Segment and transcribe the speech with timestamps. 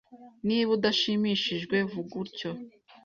[0.47, 2.51] Niba udashimishijwe, vuga utyo.